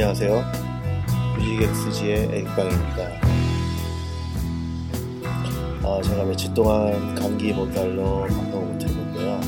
안녕하세요. 0.00 0.44
뮤직엑스지의 1.38 2.26
에릭방입니다. 2.26 3.02
아, 5.82 6.00
제가 6.04 6.22
며칠 6.22 6.54
동안 6.54 7.16
감기 7.16 7.52
몸살로 7.52 8.28
방송을 8.28 8.74
못했는데요. 8.74 9.40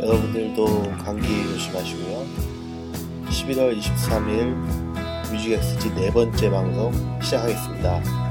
여러분들도 0.00 0.90
감기 1.04 1.28
조심하시고요. 1.48 2.24
11월 3.28 3.78
23일 3.78 4.54
뮤직엑스지 5.30 5.94
네 5.96 6.10
번째 6.10 6.48
방송 6.48 7.20
시작하겠습니다. 7.20 8.23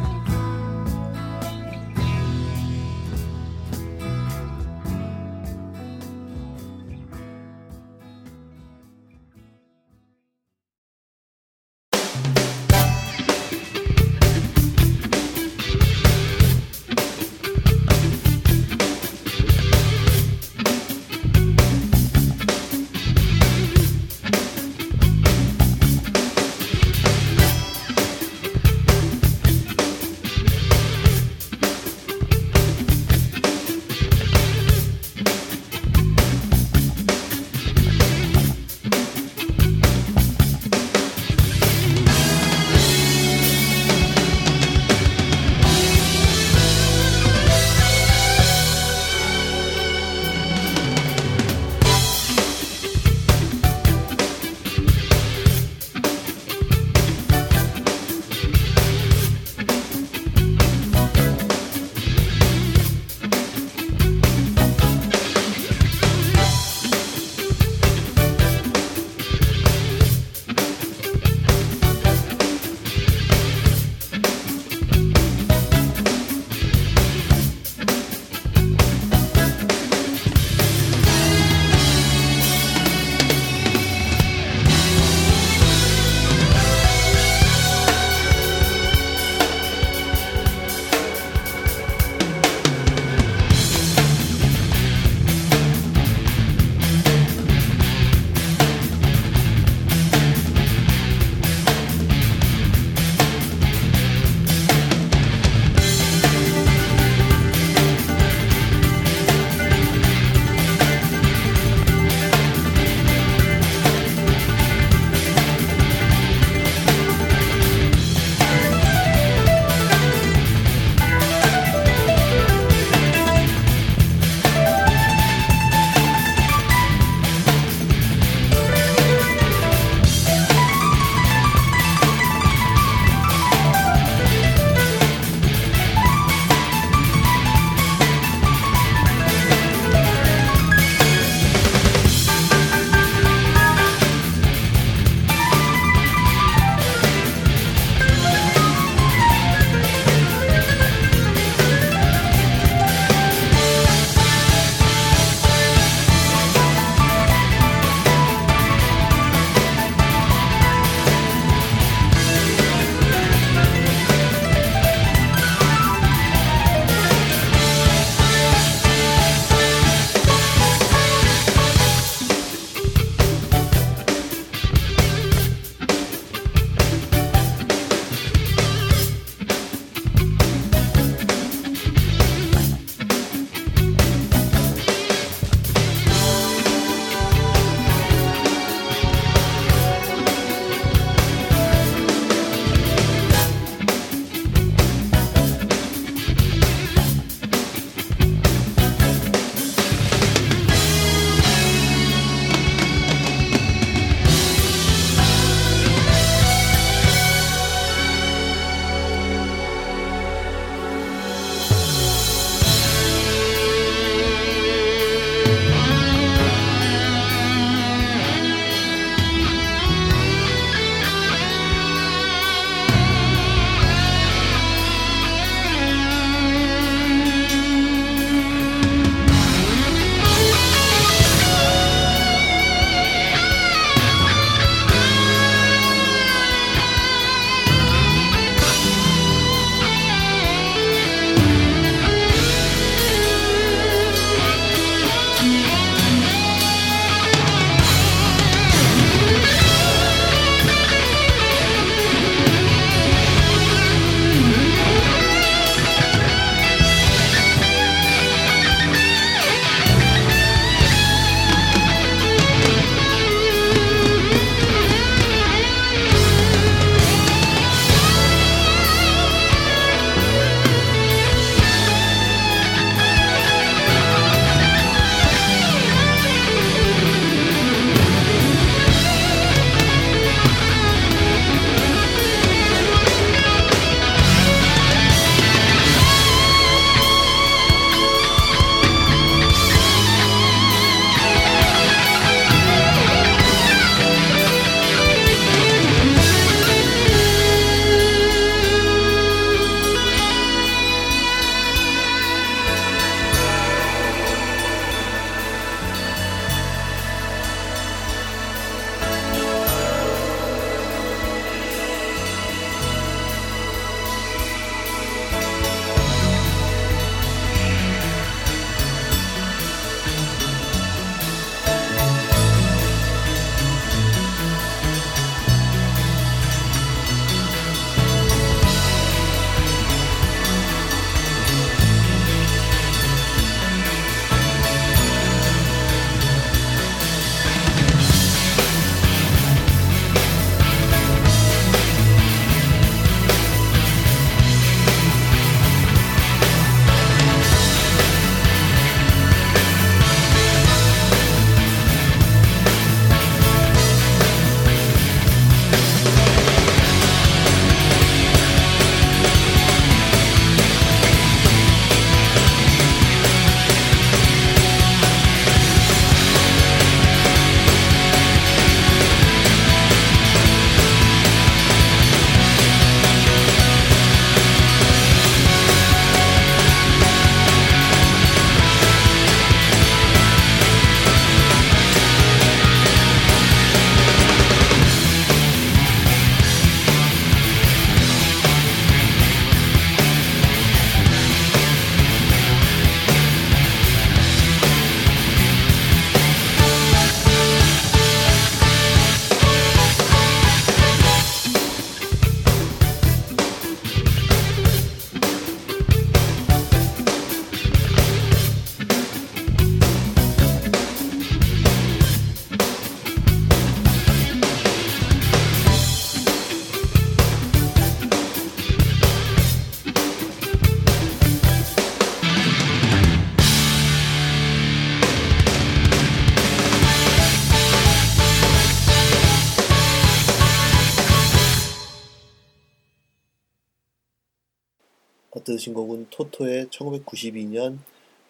들으신 435.64 435.74
곡은 435.74 436.08
토토의 436.10 436.68
1992년 436.68 437.78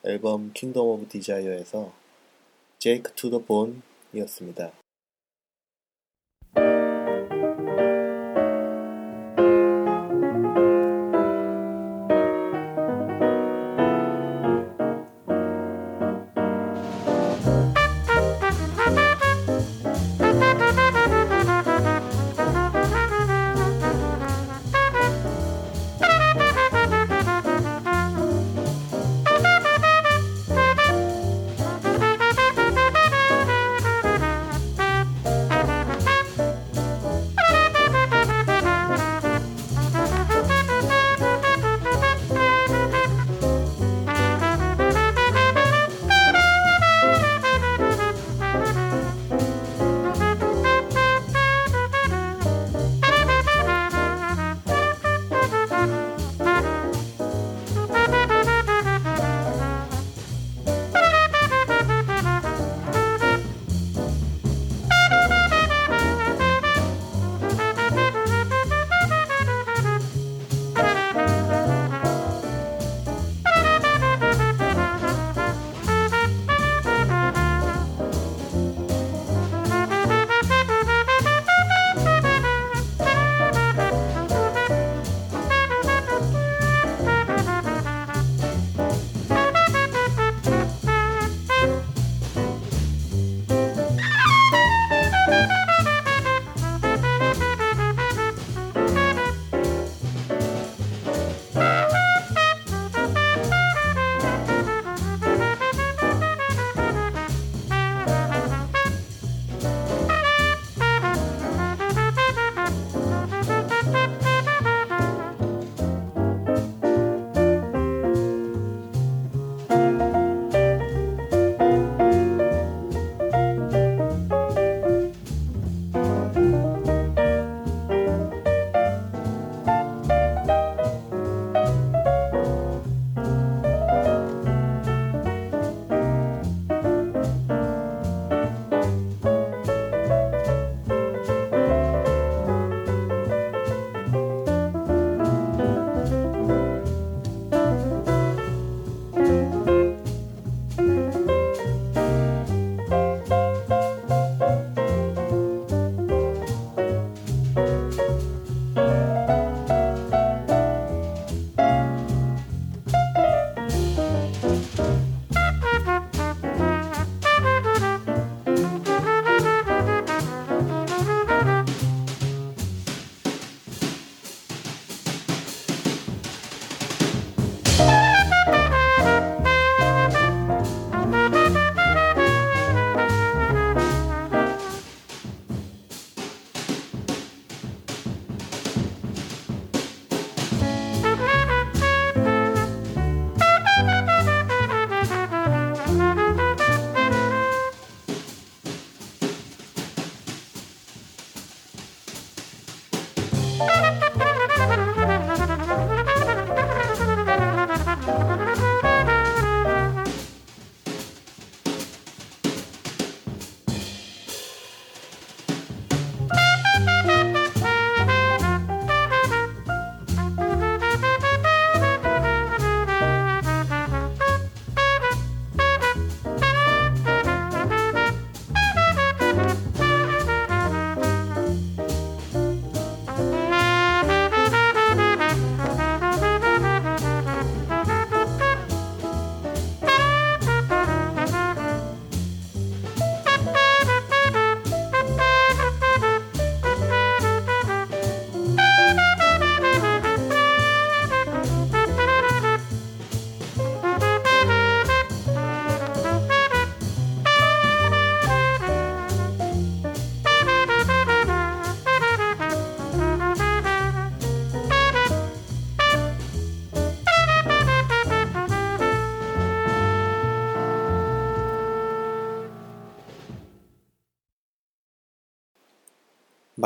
앨범 0.03 0.51
킹덤 0.53 0.85
오브 0.85 1.07
디자이어에서 1.07 1.91
제이크 2.77 3.13
투더 3.15 3.44
본이었습니다. 4.12 4.82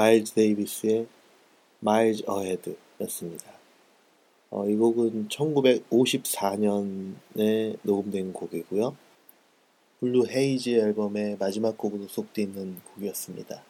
마일즈 0.08 0.32
데이비스의 0.36 1.06
Miles 1.82 2.24
Ahead였습니다. 2.26 3.52
어, 4.52 4.66
이 4.66 4.78
곡은 4.78 5.28
1954년에 5.28 7.78
녹음된 7.82 8.32
곡이고요. 8.32 8.96
Blue 10.00 10.28
Haze 10.30 10.70
앨범의 10.70 11.36
마지막 11.40 11.78
곡으로 11.78 12.08
수록되어 12.08 12.46
있는 12.46 12.78
곡이었습니다. 12.94 13.62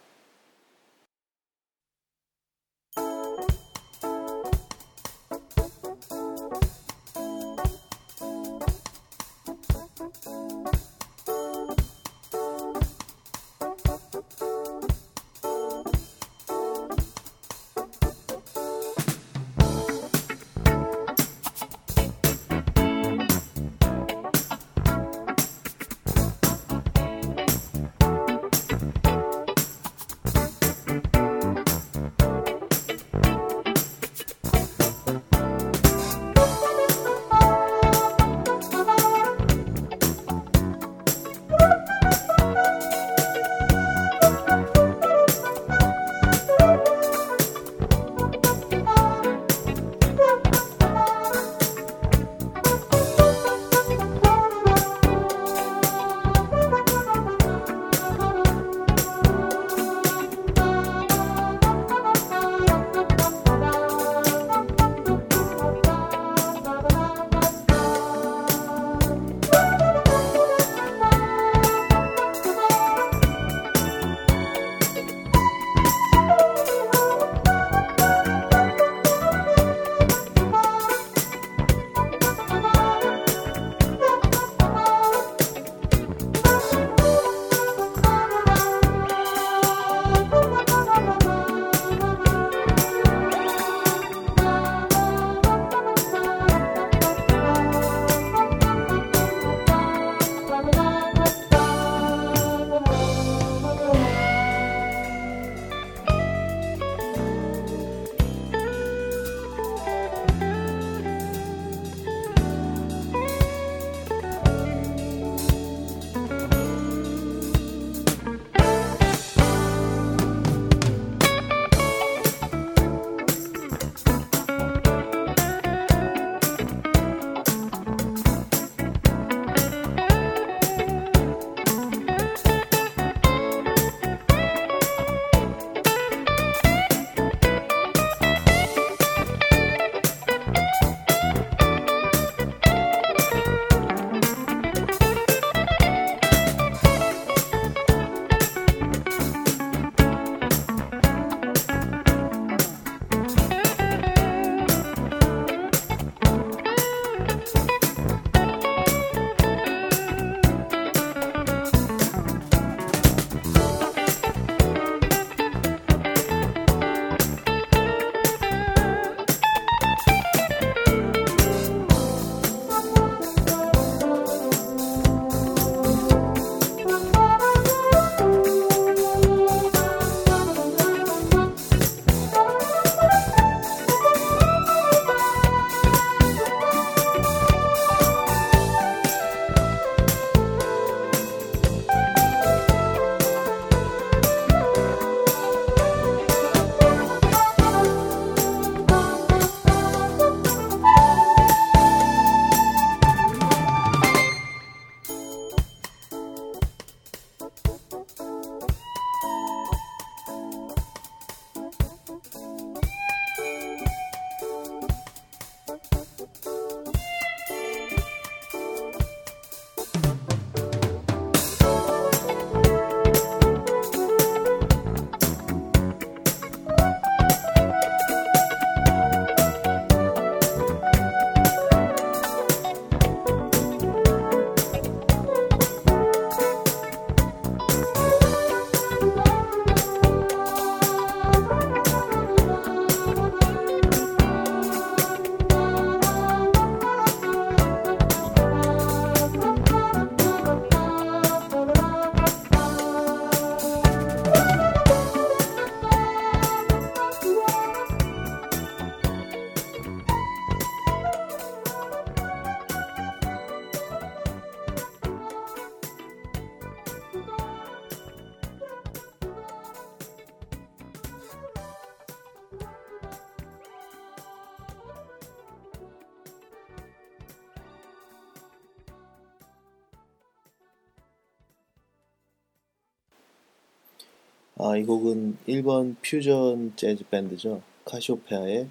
곡은 284.88 285.38
일본 285.46 285.98
퓨전 286.02 286.74
재즈 286.76 287.04
밴드죠. 287.10 287.62
카시오페아의 287.86 288.68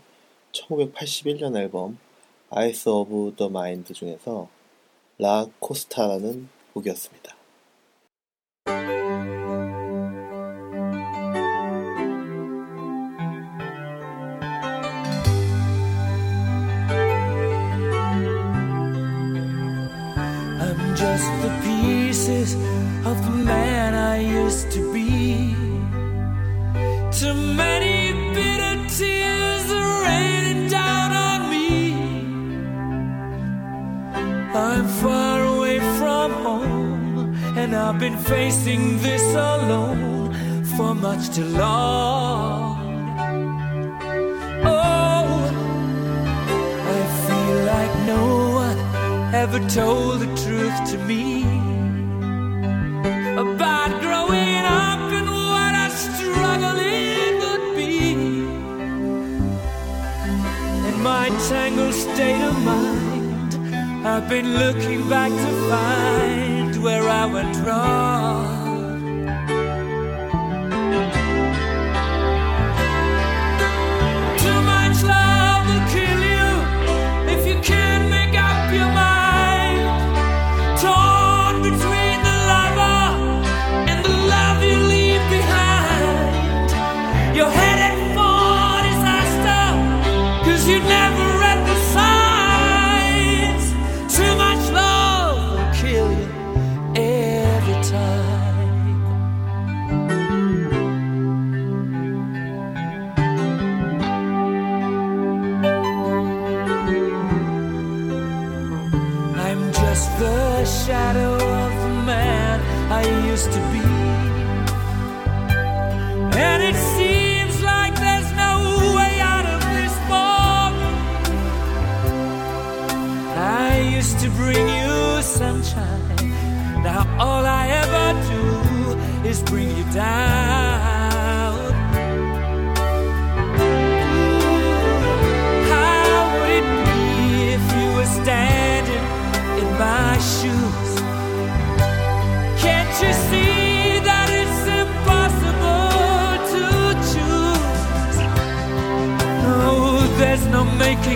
1981년 0.53 1.57
앨범 1.57 1.99
Eyes 2.51 2.89
of 2.89 3.35
the 3.37 3.49
Mind 3.49 3.95
중에서 3.95 4.49
La 5.19 5.47
Costa라는 5.61 6.49
곡이었습니다. 6.75 7.36
Too 41.37 41.45
long. 41.49 42.79
Oh, 44.65 45.27
I 46.95 47.01
feel 47.27 47.57
like 47.75 47.95
no 48.07 48.25
one 48.63 48.79
ever 49.35 49.61
told 49.69 50.21
the 50.21 50.31
truth 50.45 50.79
to 50.93 50.99
me 51.05 51.43
about 53.37 53.91
growing 54.01 54.65
up 54.65 55.13
and 55.19 55.29
what 55.29 55.75
a 55.85 55.91
struggle 56.05 56.79
it 56.79 57.33
would 57.43 57.77
be. 57.77 58.15
In 60.89 61.03
my 61.03 61.29
tangled 61.51 61.93
state 61.93 62.43
of 62.51 62.57
mind, 62.65 63.51
I've 64.07 64.27
been 64.27 64.55
looking 64.55 65.07
back 65.11 65.33
to 65.33 65.51
find 65.69 66.83
where 66.83 67.07
I 67.07 67.27
went 67.27 67.57
wrong. 67.67 68.16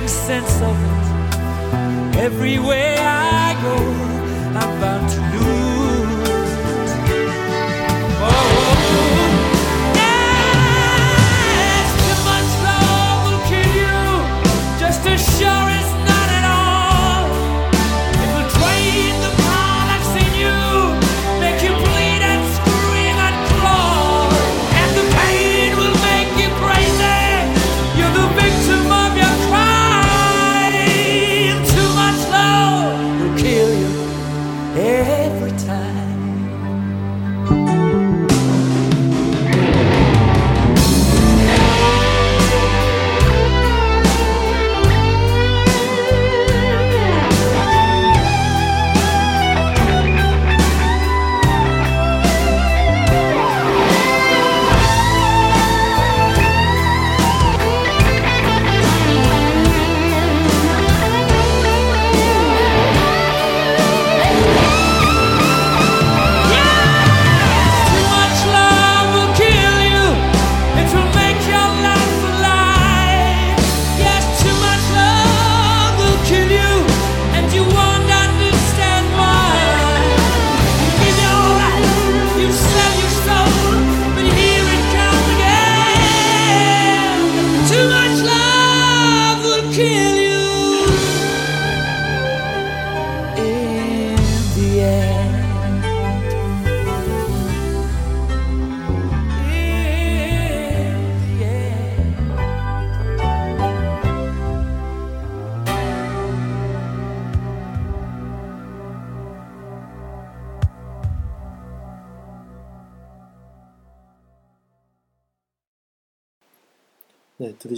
Making 0.01 0.09
sense 0.09 0.61
of 0.63 0.77
it. 0.83 2.17
Everywhere 2.19 2.97
I 3.01 3.59
go, 3.63 4.10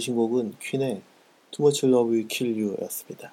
들으신 0.03 0.15
곡은 0.15 0.55
퀸의 0.59 1.01
Too 1.51 1.65
Much 1.65 1.85
Love 1.85 2.11
Will 2.11 2.27
Kill 2.27 2.59
You 2.59 2.75
였습니다. 2.83 3.31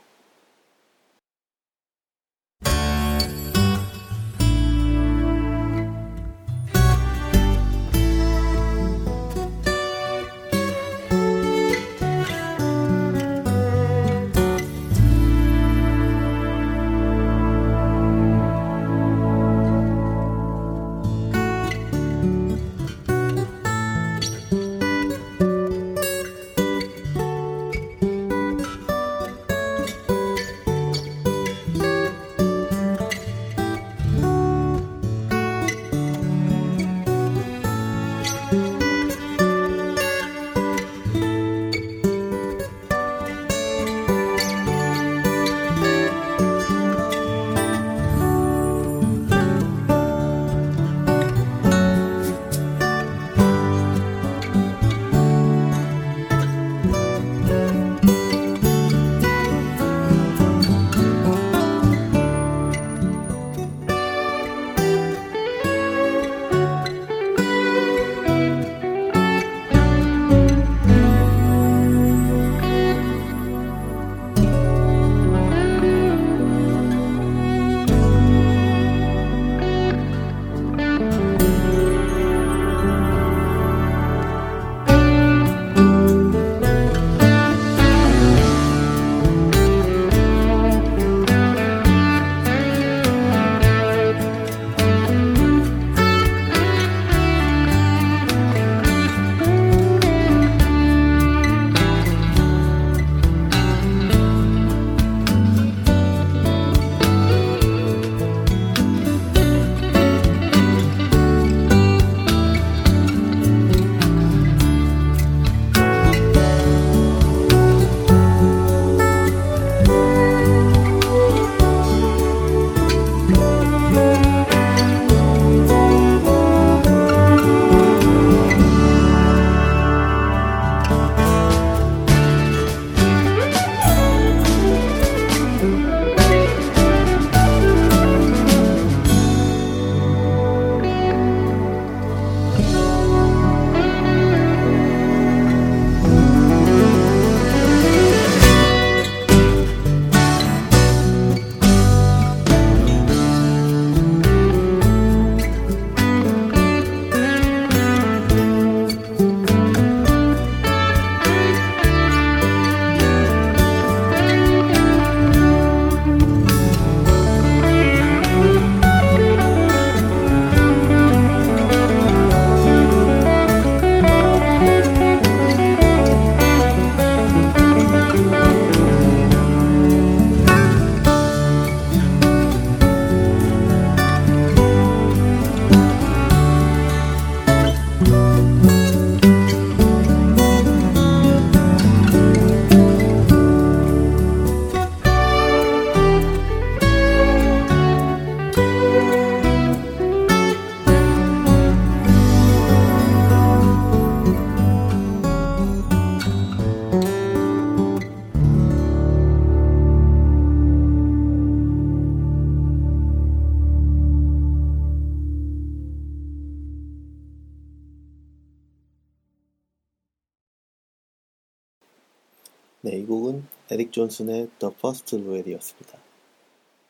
네, 222.82 222.96
이 222.96 223.04
곡은 223.04 223.44
에릭 223.70 223.92
존슨의 223.92 224.48
The 224.58 224.74
First 224.78 225.16
Nowell이었습니다. 225.16 225.98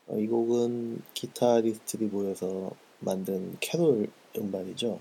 어, 0.09 0.17
이 0.19 0.27
곡은 0.29 1.03
기타리스트들이 1.15 2.09
모여서 2.11 2.71
만든 3.01 3.57
캐롤 3.61 4.09
음반이죠. 4.37 5.01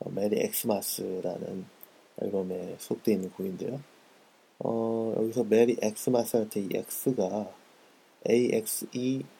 어, 0.00 0.10
Merry 0.10 0.40
Axemas라는 0.40 1.64
앨범에 2.22 2.76
수록되어 2.78 3.14
있는 3.14 3.30
곡인데요. 3.30 3.80
어, 4.60 5.14
여기서 5.16 5.44
Merry 5.44 5.76
Axemas 5.82 6.36
할 6.36 6.48
때 6.48 6.60
이 6.60 6.68
Axe가 6.72 7.50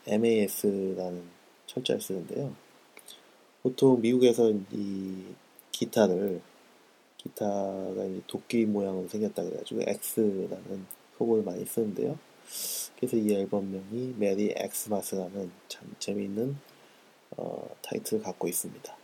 AXEMAS라는 0.09 1.23
철자를 1.67 2.01
쓰는데요. 2.01 2.55
보통 3.63 4.01
미국에서 4.01 4.51
이 4.73 5.25
기타를 5.73 6.43
기타가 7.25 8.05
이제 8.05 8.23
도끼 8.27 8.65
모양으로 8.65 9.09
생겼다 9.09 9.43
그래가지고 9.43 9.81
Axe라는 9.87 10.87
소문을 11.19 11.45
많이 11.45 11.65
쓰는데요. 11.65 12.19
그래서 12.97 13.17
이 13.17 13.33
앨범명이 13.33 14.15
Merry 14.19 14.55
Axemas라는 14.57 15.51
참 15.69 15.95
재미있는 15.99 16.57
어, 17.37 17.69
타이틀을 17.83 18.23
갖고 18.23 18.47
있습니다. 18.47 18.97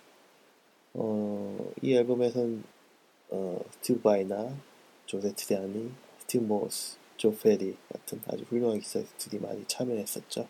어, 0.95 1.73
이 1.83 1.95
앨범에서는 1.95 2.63
어, 3.31 3.61
스티브 3.73 4.01
바이나, 4.03 4.57
조 5.07 5.33
새트리아니, 5.35 5.91
스티브 6.21 6.45
모스, 6.45 6.99
조 7.17 7.37
페리 7.37 7.77
같은 7.93 8.21
아주 8.29 8.45
훌륭한 8.45 8.81
기타리스트들이 8.81 9.41
많이 9.41 9.65
참여했었죠. 9.67 10.49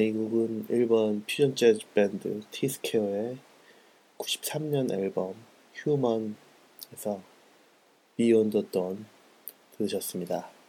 이 0.00 0.12
곡은 0.12 0.68
1번 0.68 1.26
퓨전 1.26 1.54
재즈 1.54 1.86
밴드 1.92 2.40
티스케어의 2.50 3.36
93년 4.16 4.90
앨범 4.92 5.34
휴먼에서 5.74 7.22
비욘더 8.16 8.70
돈 8.70 9.04
들으셨습니다. 9.76 10.59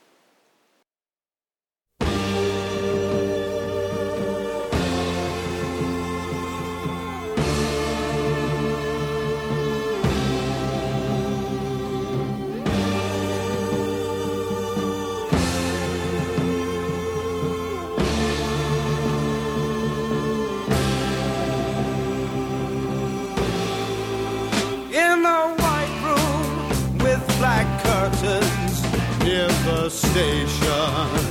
station. 29.90 31.31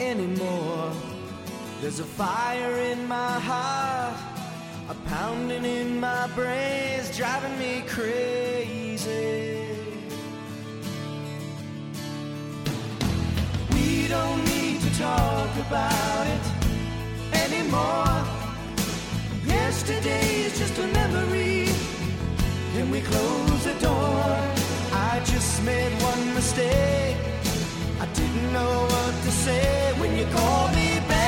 anymore. 0.00 0.92
There's 1.80 2.00
a 2.00 2.04
fire 2.04 2.76
in 2.78 3.06
my 3.06 3.38
heart, 3.38 4.18
a 4.88 4.94
pounding 5.08 5.64
in 5.64 6.00
my 6.00 6.26
brains, 6.34 7.16
driving 7.16 7.58
me 7.58 7.82
crazy. 7.86 9.68
We 13.72 14.08
don't 14.08 14.44
need 14.44 14.80
to 14.80 14.98
talk 14.98 15.50
about 15.66 16.26
it 16.26 16.44
anymore. 17.44 18.24
Yesterday's 19.46 20.58
just 20.58 20.78
a 20.78 20.86
memory. 20.88 21.68
Can 22.74 22.90
we 22.90 23.00
close 23.00 23.64
the 23.64 23.74
door? 23.80 24.24
I 24.92 25.20
just 25.24 25.62
made 25.64 25.92
one 26.02 26.34
mistake. 26.34 27.33
I 28.04 28.06
didn't 28.08 28.52
know 28.52 28.86
what 28.90 29.14
to 29.22 29.30
say 29.30 29.94
when 29.98 30.14
you 30.14 30.26
called 30.26 30.74
me 30.74 31.00
back. 31.08 31.23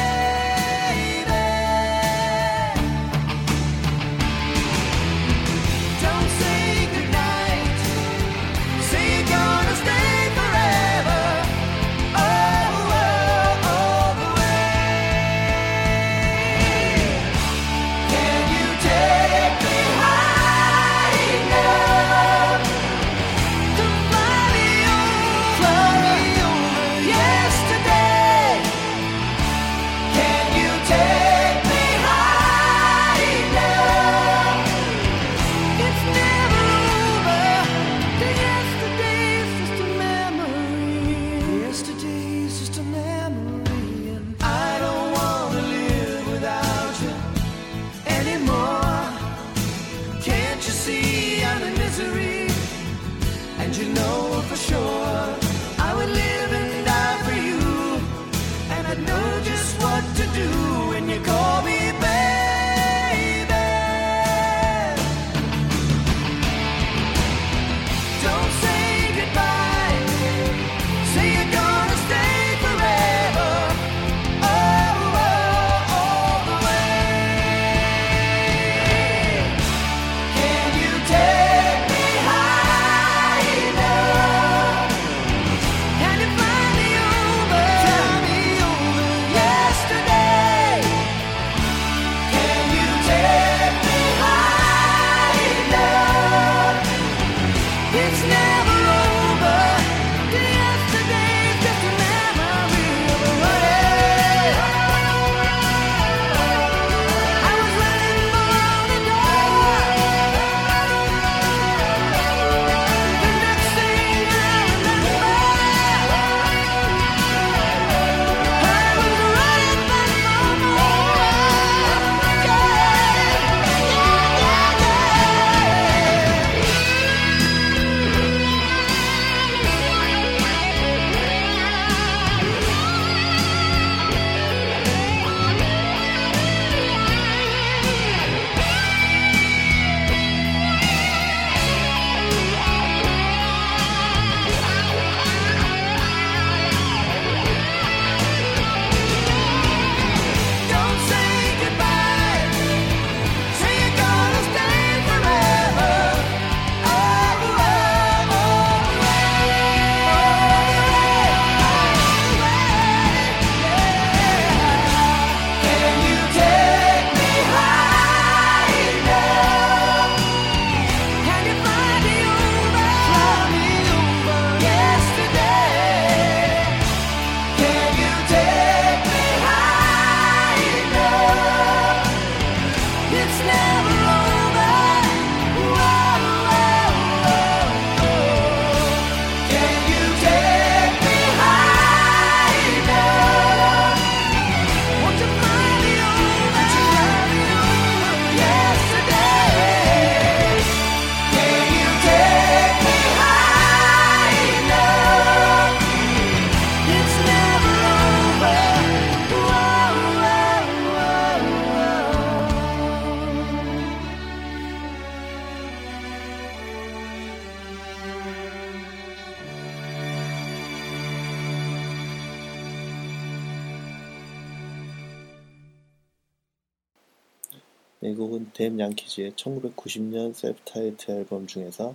양키즈의 228.79 229.33
1990년 229.33 230.35
셀프 230.35 230.61
타이틀 230.65 231.17
앨범 231.17 231.47
중에서 231.47 231.95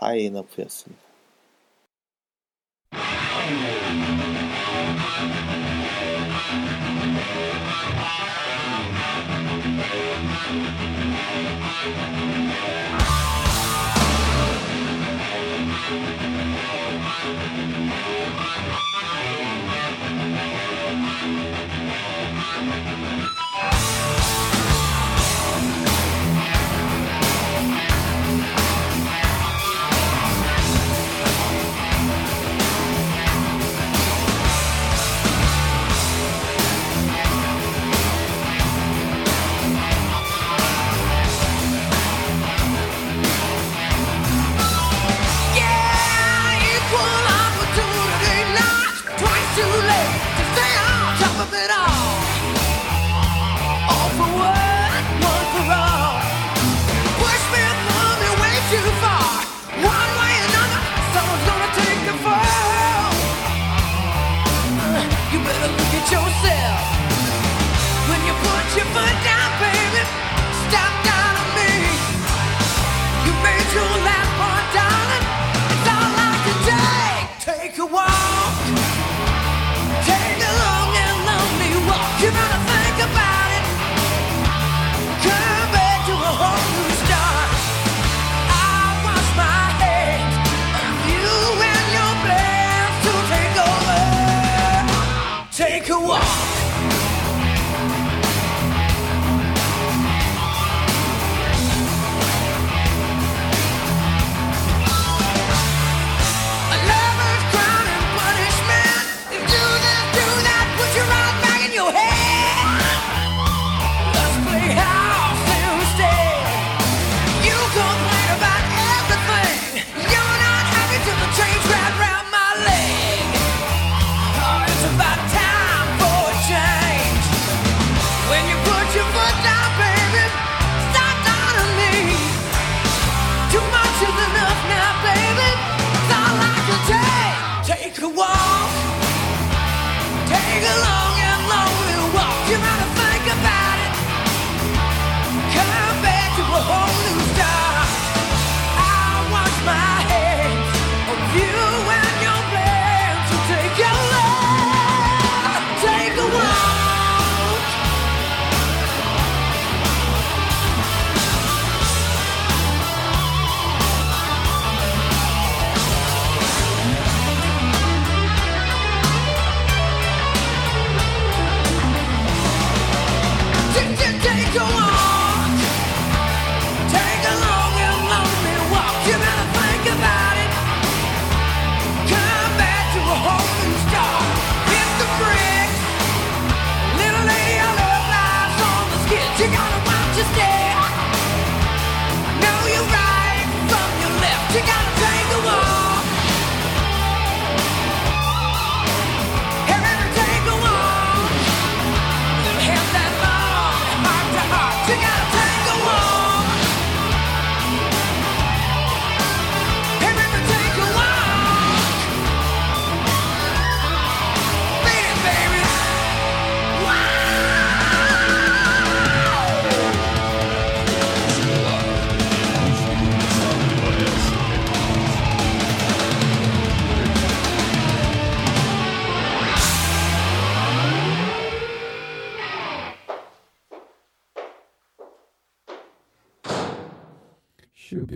High 0.00 0.26
Enough였습니다. 0.26 1.06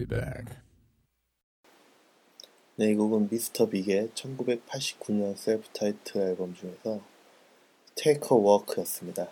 be 0.00 0.06
back. 0.06 0.56
네, 2.76 2.92
이 2.92 2.94
곡은 2.94 3.28
미스터 3.30 3.68
빅의 3.68 4.10
1989년 4.14 5.36
셀프 5.36 5.68
타이틀 5.74 6.22
앨범 6.22 6.54
중에서 6.54 7.00
Take 7.94 8.28
a 8.32 8.42
Walk였습니다. 8.42 9.28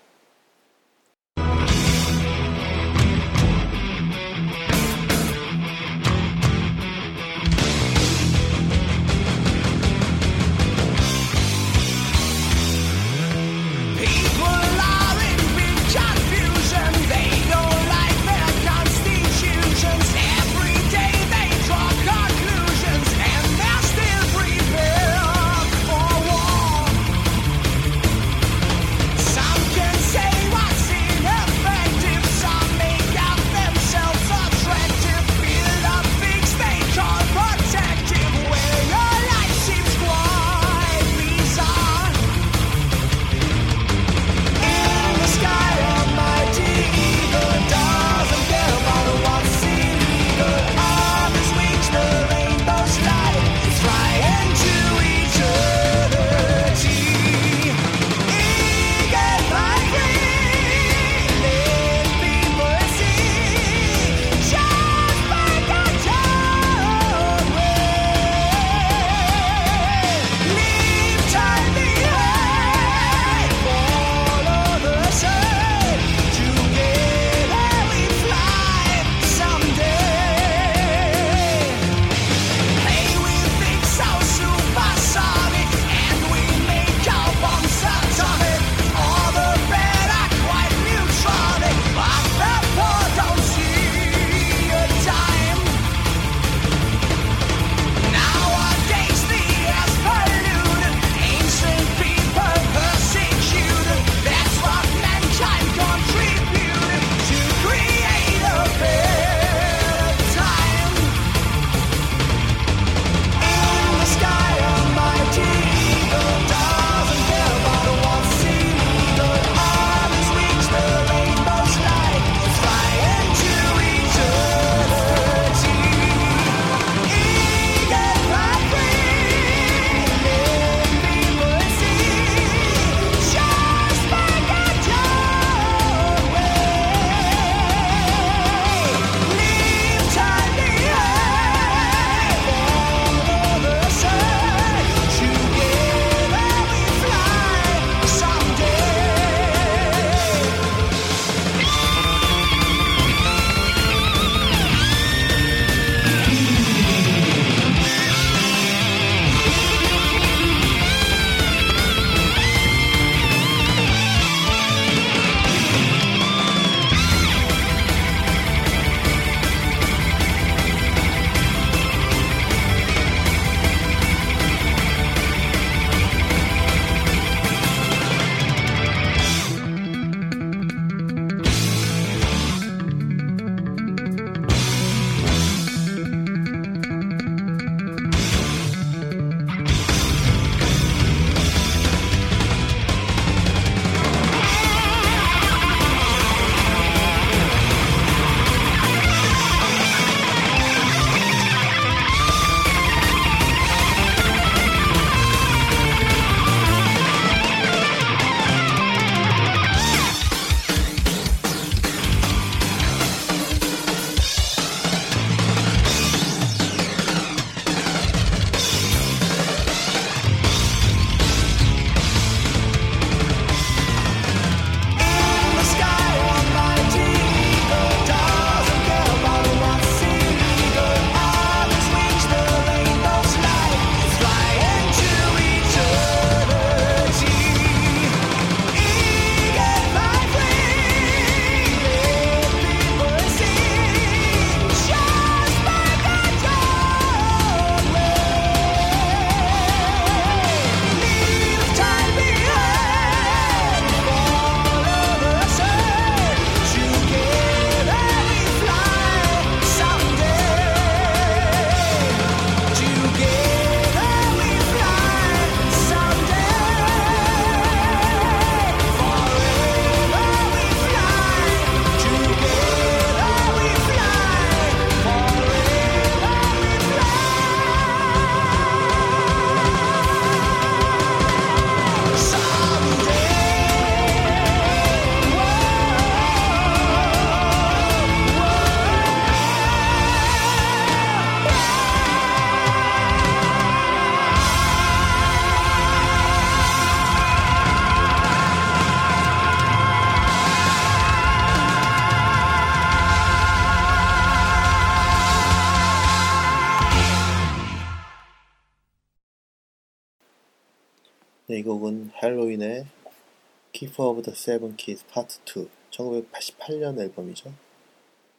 투어 313.99 314.11
오브 314.11 314.23
더 314.23 314.33
세븐 314.33 314.77
키즈 314.77 315.05
파트 315.09 315.41
2 315.45 315.67
1988년 315.91 317.01
앨범이죠. 317.01 317.53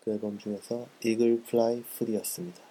그 0.02 0.12
앨범 0.12 0.40
중에서 0.40 0.88
이글 1.04 1.44
플라이 1.44 1.84
프리였습니다. 1.98 2.69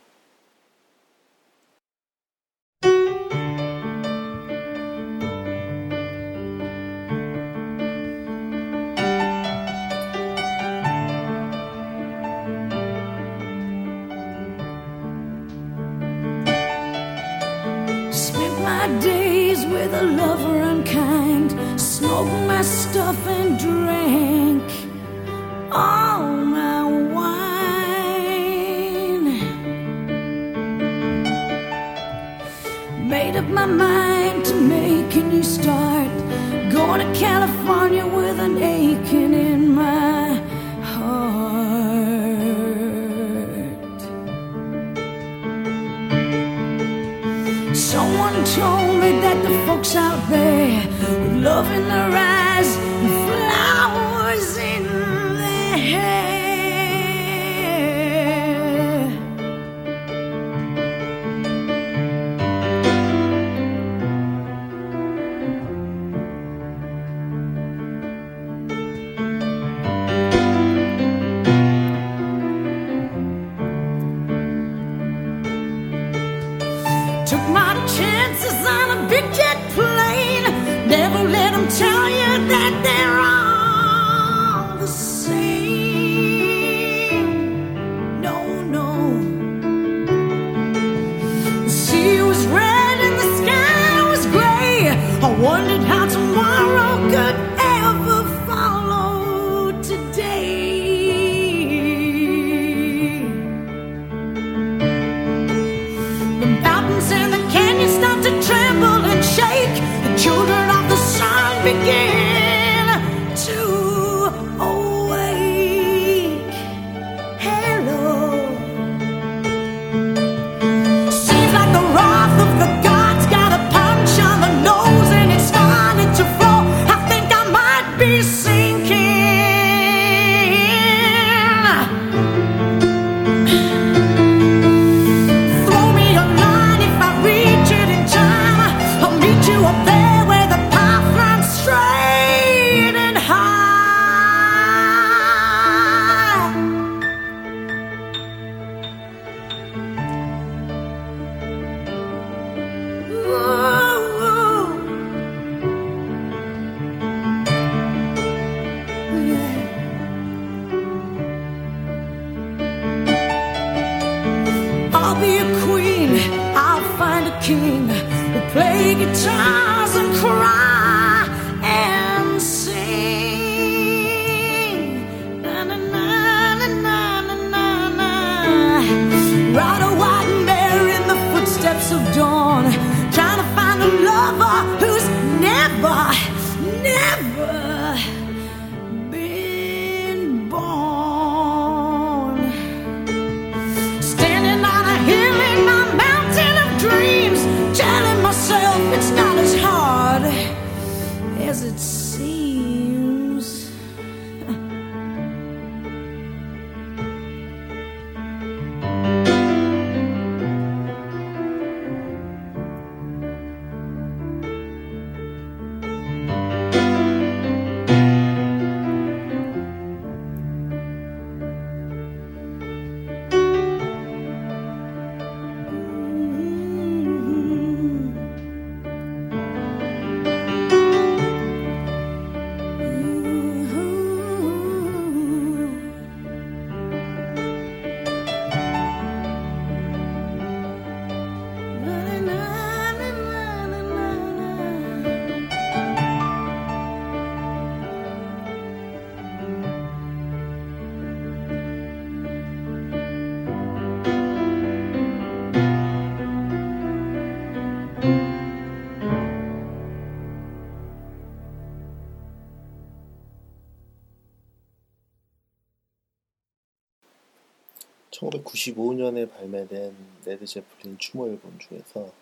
1995년에 268.49 269.30
발매된 269.30 269.94
레드 270.24 270.46
제플린 270.46 270.99
추모 270.99 271.28
앨범 271.28 271.59
중에서 271.59 272.12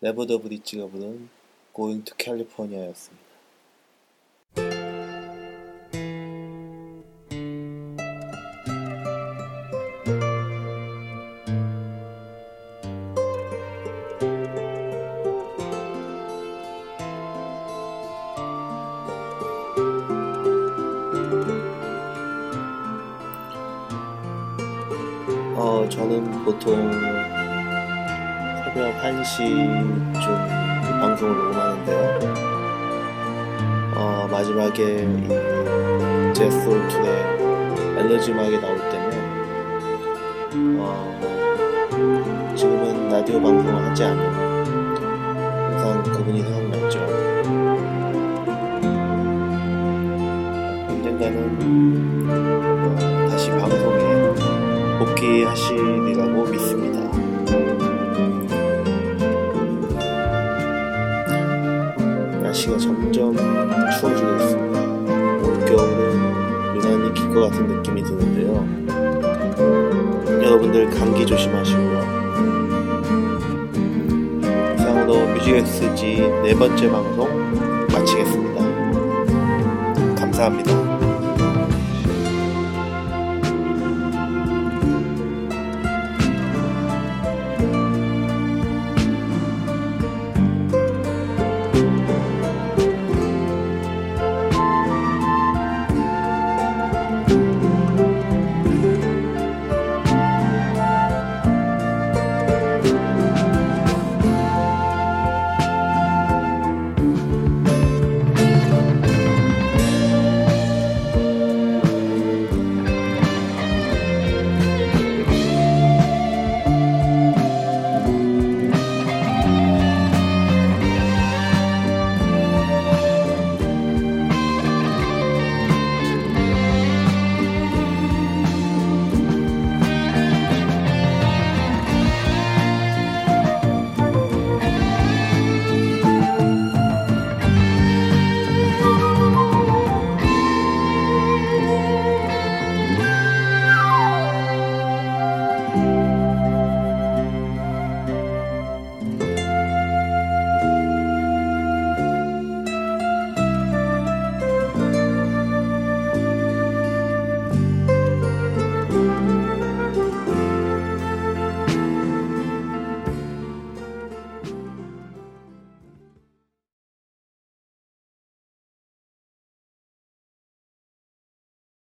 레버더 0.00 0.38
브릿지가 0.38 0.86
부른 0.86 1.28
Going 1.74 2.04
to 2.04 2.14
California였습니다. 2.18 3.23
음악이 38.16 38.60
나올 38.60 38.78
때면 38.90 39.10
어, 40.78 42.54
지금은 42.54 43.08
라디오 43.08 43.42
방송을 43.42 43.74
하지 43.74 44.04
않은 44.04 44.20
항상 45.72 46.02
그분이 46.04 46.42
생각났죠. 46.42 47.00
언젠가는 50.88 51.36
어, 52.86 53.28
다시 53.28 53.50
방송에 53.50 54.34
복귀하시리라고 55.00 56.44
믿습니다. 56.50 57.00
날씨가 62.42 62.78
점점 62.78 63.34
추워지고 63.98 64.33
것 67.34 67.50
같은 67.50 67.66
느낌이 67.66 68.02
드는데요. 68.04 68.64
여러분들 70.42 70.88
감기 70.90 71.26
조심하시고요. 71.26 71.98
이상으로 74.76 75.26
뮤직엑스지 75.34 76.16
네 76.44 76.54
번째 76.54 76.90
방송 76.90 77.86
마치겠습니다. 77.92 78.54
감사합니다. 80.14 80.93